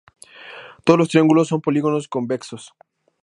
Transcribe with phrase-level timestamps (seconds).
[0.83, 2.73] Todos los triángulos son polígonos convexos.